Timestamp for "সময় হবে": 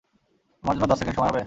1.17-1.39